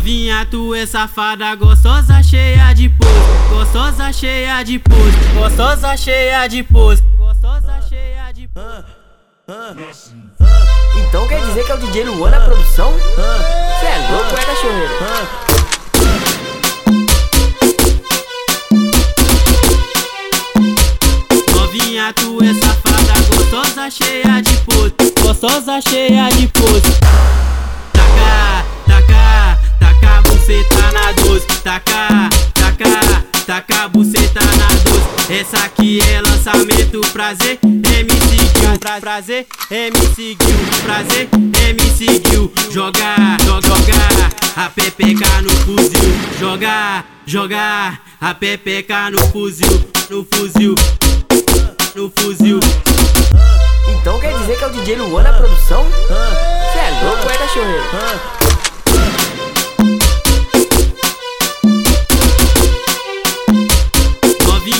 Novinha, 0.00 0.46
tu 0.50 0.74
é 0.74 0.86
safada, 0.86 1.54
gostosa, 1.54 2.22
cheia 2.22 2.72
de 2.72 2.88
pose. 2.88 3.50
Gostosa, 3.50 4.10
cheia 4.10 4.62
de 4.62 4.78
pose. 4.78 5.14
Gostosa, 5.34 5.94
cheia 5.94 6.48
de 6.48 6.62
pose. 6.62 7.02
Gostosa, 7.18 7.82
cheia 7.86 8.32
de 8.32 8.48
pose. 8.48 8.84
Então 10.96 11.28
quer 11.28 11.44
dizer 11.44 11.66
que 11.66 11.72
é 11.72 11.74
o 11.74 11.78
DJ 11.78 12.04
Luan 12.04 12.30
na 12.30 12.40
produção? 12.40 12.94
Cê 13.80 13.86
é 13.86 14.10
louco, 14.10 14.34
é 14.38 14.44
cachorreiro? 14.46 14.94
Novinha, 21.54 22.14
tu 22.14 22.42
é 22.42 22.54
safada, 22.54 23.12
gostosa, 23.36 23.90
cheia 23.90 24.40
de 24.40 24.56
pose. 24.64 24.94
Gostosa, 25.20 25.78
cheia 25.82 26.30
de 26.30 26.48
pose. 26.48 27.39
Taca, 31.70 32.28
taca, 32.52 33.24
taca, 33.46 33.88
buceta 33.90 34.40
na 34.40 34.66
doce. 34.90 35.32
Essa 35.32 35.66
aqui 35.66 36.00
é 36.00 36.20
lançamento, 36.20 37.00
prazer, 37.12 37.60
MC 37.62 38.36
Gil. 38.58 38.78
Pra, 38.80 39.00
prazer, 39.00 39.46
MC 39.70 40.36
Gil. 40.42 40.82
Prazer, 40.82 41.28
MC 41.68 42.06
Gil. 42.28 42.52
Jogar, 42.72 43.40
joga, 43.44 43.68
jogar, 43.68 44.30
a 44.56 44.68
PPK 44.68 45.42
no 45.42 45.50
fuzil. 45.58 46.12
Jogar, 46.40 47.06
jogar, 47.24 48.00
a 48.20 48.34
PPK 48.34 49.10
no 49.12 49.20
fuzil. 49.28 49.90
No 50.10 50.26
fuzil, 50.28 50.74
no 51.94 52.12
fuzil. 52.16 52.58
Então 53.94 54.18
quer 54.18 54.36
dizer 54.38 54.58
que 54.58 54.64
é 54.64 54.66
o 54.66 54.70
DJ 54.70 54.96
Luan 54.96 55.22
na 55.22 55.32
produção? 55.34 55.86
Cê 56.72 56.78
é 56.80 57.04
louco, 57.04 57.30
é 57.30 57.36
cachorreiro? 57.36 58.39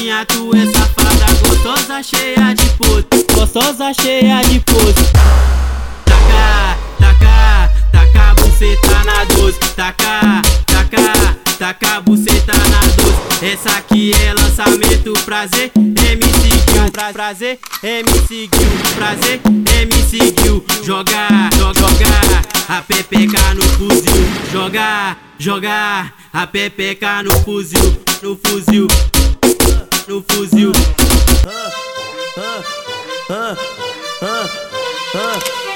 Novinha, 0.00 0.24
tu 0.24 0.50
é 0.56 0.64
safada, 0.64 1.26
gostosa, 1.46 2.02
cheia 2.02 2.54
de 2.54 2.70
pose. 2.70 3.04
Gostosa, 3.34 3.92
cheia 3.92 4.40
de 4.40 4.58
pose. 4.60 4.94
Taca, 6.06 6.78
taca, 6.98 7.70
taca, 7.92 8.34
buceta 8.34 9.04
na 9.04 9.24
doce. 9.24 9.58
Taca, 9.76 10.42
taca, 10.66 11.36
taca, 11.58 12.00
buceta 12.00 12.54
na 12.54 12.80
doce. 12.96 13.44
Essa 13.44 13.76
aqui 13.76 14.12
é 14.14 14.32
lançamento, 14.32 15.12
prazer, 15.26 15.70
MC 15.76 16.48
Gil. 16.48 16.90
Pra, 16.92 17.12
prazer, 17.12 17.58
MC 17.82 18.48
Gil. 18.54 18.94
Prazer, 18.94 19.40
MC 19.82 20.34
Gil. 20.40 20.64
Jogar, 20.82 21.50
joga, 21.58 21.78
jogar, 21.78 22.46
a 22.70 22.80
PPK 22.80 23.54
no 23.54 23.62
fuzil. 23.62 24.28
Jogar, 24.50 25.18
jogar, 25.38 26.14
a 26.32 26.46
PPK 26.46 27.22
no 27.24 27.32
fuzil. 27.40 28.02
No 28.22 28.38
fuzil 28.42 28.86
no 30.10 30.24
fuzil. 30.26 30.72
Ah, 31.46 31.70
ah, 32.36 32.62
ah, 33.30 33.56
ah, 34.22 34.48
ah. 35.14 35.69